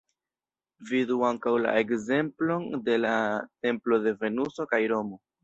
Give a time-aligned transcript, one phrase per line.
[0.91, 3.13] Vidu ankaŭ la ekzemplon de la
[3.67, 5.23] Templo de Venuso kaj Romo.